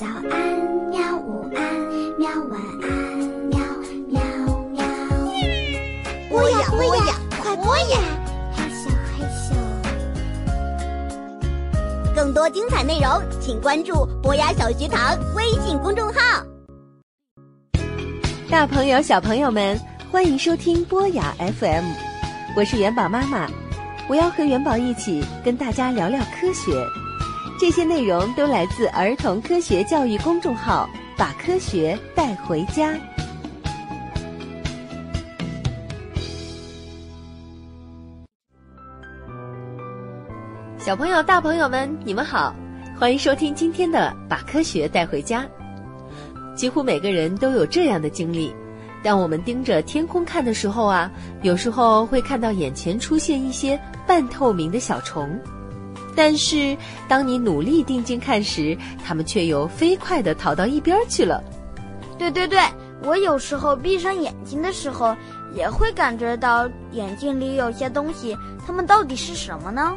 [0.00, 0.32] 早安，
[0.88, 1.14] 喵！
[1.18, 1.60] 午安，
[2.18, 2.30] 喵！
[2.48, 2.88] 晚安，
[3.50, 3.60] 喵
[4.08, 4.18] 喵
[4.70, 4.82] 喵！
[6.30, 7.98] 播呀播呀，快播呀！
[8.56, 9.52] 嘿咻嘿咻。
[12.16, 16.42] 更多精彩内容，请关注博雅小学堂微信公众号。
[18.48, 19.78] 大朋友、小朋友们，
[20.10, 21.84] 欢迎收听博雅 FM，
[22.56, 23.46] 我是元宝妈妈，
[24.08, 26.72] 我要和元宝一起跟大家聊聊科学。
[27.60, 32.98] 这些内容都来自儿童科学教育公众号，把科学带回家。
[40.78, 42.54] 小朋友、大朋友们，你们好，
[42.98, 45.46] 欢迎收听今天的《把科学带回家》。
[46.56, 48.54] 几乎每个人都有这样的经历：
[49.02, 51.10] 当我们盯着天空看的时候啊，
[51.42, 55.38] 有时候会看到眼前出现一些半透明的小虫。
[56.16, 56.76] 但是，
[57.08, 61.42] 当你努力定睛看时，它们却又飞快地逃到一边去了。
[62.18, 62.60] 对对对，
[63.02, 65.16] 我有时候闭上眼睛的时候，
[65.54, 69.96] 也会感觉到眼睛里有些东西，它们到底是什么呢？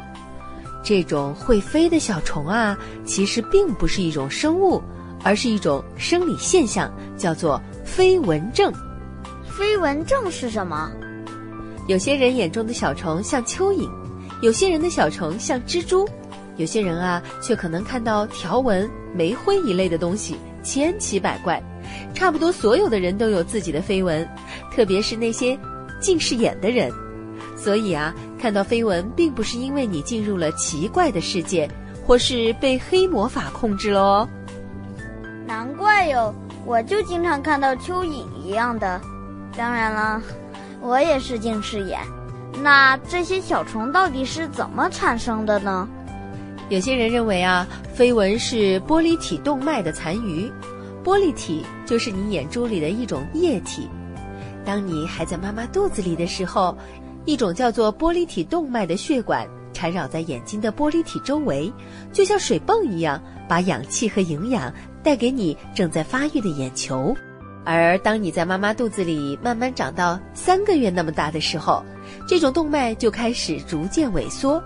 [0.82, 4.82] 这种会飞的小虫啊，其实并不是一种生物，
[5.22, 8.72] 而是一种生理现象，叫做飞蚊症。
[9.44, 10.90] 飞蚊症是什么？
[11.86, 13.88] 有些人眼中的小虫像蚯蚓。
[14.40, 16.06] 有些人的小虫像蜘蛛，
[16.56, 21.62] 有些人啊却可能看到条纹、煤灰一类的东西，千奇百怪。
[22.14, 24.26] 差不多所有的人都有自己的飞蚊，
[24.72, 25.58] 特别是那些
[26.00, 26.92] 近视眼的人。
[27.56, 31.68] 所以啊，看到飞蚊并不是因为你进入了奇怪的世界，
[32.06, 34.28] 或是被黑魔法控制了哦。
[35.46, 39.00] 难怪哟，我就经常看到蚯蚓一样的。
[39.56, 40.22] 当然了，
[40.80, 41.98] 我也是近视眼。
[42.62, 45.88] 那这些小虫到底是怎么产生的呢？
[46.70, 50.50] 有些人认为啊，飞蚊是玻璃体动脉的残余。
[51.04, 53.90] 玻璃体就是你眼珠里的一种液体。
[54.64, 56.74] 当你还在妈妈肚子里的时候，
[57.26, 61.70] 一种叫做玻璃体动脉的血管缠绕在眼睛的玻璃体周围，
[62.10, 64.72] 就像水泵一样，把氧气和营养
[65.02, 67.14] 带给你正在发育的眼球。
[67.64, 71.82] 而当你在妈妈肚子里慢慢长到三个月那么大的时候，
[72.28, 74.62] 这种动脉就开始逐渐萎缩，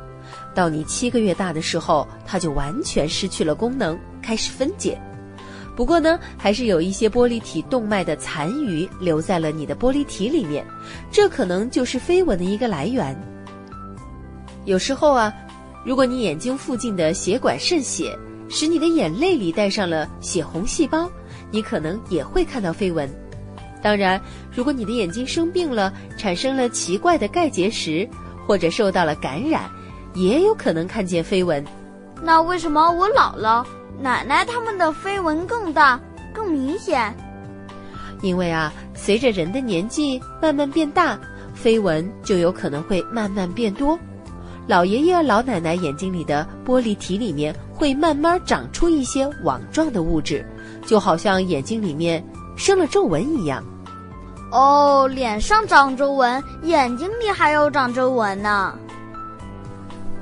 [0.55, 5.01] 到你七个月大的时候，它就完全失去了功能，开始分解。
[5.77, 10.67] 不过呢，还是有一些玻璃体动脉的残余留在了你的玻璃体里面，
[11.09, 13.17] 这可能就是飞蚊的一个来源。
[14.65, 15.33] 有时候啊，
[15.87, 21.09] 如果你眼睛附近的血管渗血，使你的眼泪里带上了血红细胞。
[21.51, 23.09] 你可能也会看到飞蚊，
[23.83, 24.21] 当然，
[24.55, 28.09] 如果你的眼睛生病了，产生了奇怪的钙结石，
[28.47, 29.71] 或者受到了感染，
[30.15, 31.65] 也有可能看见飞蚊。
[32.23, 33.65] 那为什么我姥姥、
[34.01, 35.99] 奶奶他们的飞蚊更大、
[36.35, 37.15] 更明显？
[38.21, 41.19] 因为啊，随着人的年纪慢慢变大，
[41.55, 43.99] 飞蚊就有可能会慢慢变多。
[44.69, 50.45] 老爷爷、老奶奶眼睛里的玻璃体里面会慢慢长出一些网状的物质。
[50.87, 52.25] 就好像眼睛里面
[52.57, 53.63] 生了皱纹一样，
[54.51, 58.75] 哦，脸上长皱纹，眼睛里还有长皱纹呢。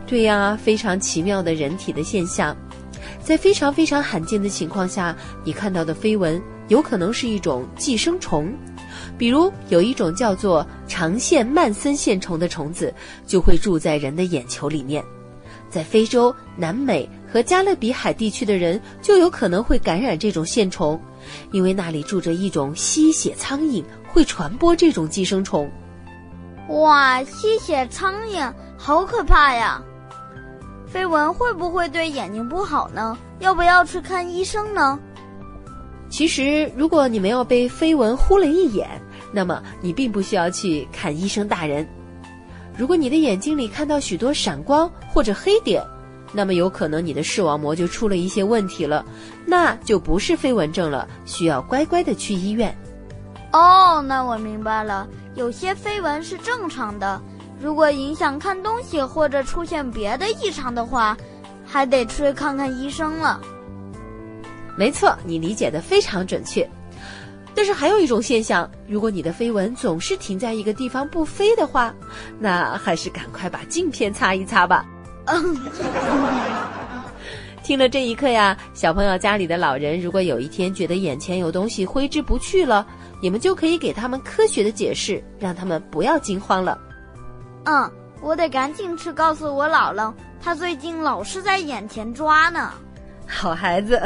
[0.08, 2.56] 对呀，非常奇妙的人体的现象，
[3.20, 5.14] 在非常非常罕见的情况下，
[5.44, 8.52] 你看到的飞蚊有可能是一种寄生虫，
[9.19, 12.93] 比如有一种叫做长线曼森线虫的虫子，
[13.27, 15.05] 就会住在人的眼球里面。
[15.69, 20.99] 在非洲、南美和加勒比海地区的人就有可能会感染这种线虫，
[21.50, 25.71] 因为那里住着一种吸血苍蝇，会传播这种寄生虫。
[26.69, 29.83] 哇，吸血苍蝇好可怕呀！
[30.87, 33.19] 飞蚊会不会对眼睛不好呢？
[33.41, 34.99] 要不要去看医生呢？
[36.09, 38.89] 其实，如果你没有被飞蚊呼了一眼，
[39.33, 41.87] 那么你并不需要去看医生大人。
[42.77, 45.83] 如果你的眼睛里看到许多闪光或者黑点，
[46.33, 49.05] 那么有可能你的视网膜就出了一些问题了，
[49.47, 52.76] 那就不是飞蚊症了，需要乖乖的去医院。
[53.52, 57.20] 哦，那我明白了，有些飞蚊是正常的，
[57.61, 61.17] 如果影响看东西或者出现别的异常的话，
[61.64, 63.41] 还得去看看医生了。
[64.76, 66.69] 没错，你理解的非常准确。
[67.55, 71.94] 但是还有一种现象，如果你的飞蚊总是停在一个地方不飞的话，
[72.38, 74.84] 那还是赶快把镜片擦一擦吧。
[75.25, 75.56] 嗯
[77.64, 82.87] 听了这一课呀，小朋友家里的老人如果有一天觉得眼前有东西挥之不去了，
[83.20, 86.78] 你们就可以给他们科学的解释，让他们不要惊慌了。
[87.64, 87.90] 嗯，
[88.23, 92.73] 我得赶紧去告诉我姥姥，她最近老是在眼前抓呢。
[93.26, 94.00] 好孩子。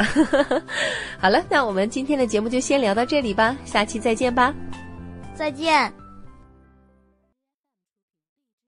[1.19, 4.53] 好了，那我们今天的节目就先聊到这里吧，下期再见吧。
[5.35, 6.00] 再见。